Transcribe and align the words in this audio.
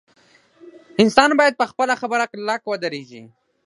انسان 1.03 1.29
باید 1.39 1.53
په 1.59 1.65
خپله 1.71 1.93
خبره 2.01 2.25
کلک 2.31 2.61
ودریږي. 2.67 3.23